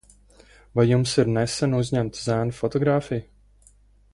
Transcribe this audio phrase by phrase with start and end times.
[0.77, 3.25] Vai jums ir nesen uzņemta zēna fotogrāfija?